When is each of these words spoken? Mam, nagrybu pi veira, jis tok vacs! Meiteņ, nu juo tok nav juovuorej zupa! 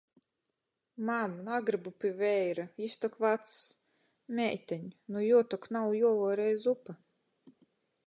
Mam, 1.09 1.35
nagrybu 1.49 1.91
pi 1.99 2.11
veira, 2.21 2.65
jis 2.85 2.97
tok 3.05 3.19
vacs! 3.27 3.53
Meiteņ, 4.41 4.91
nu 5.15 5.25
juo 5.29 5.47
tok 5.55 5.73
nav 5.79 5.95
juovuorej 6.03 6.53
zupa! 6.69 7.03